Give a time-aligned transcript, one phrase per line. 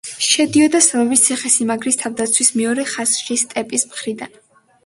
[0.27, 4.39] შედიოდა სამების ციხესიმაგრის თავდაცვის მეორე ხაზში სტეპის მხრიდან.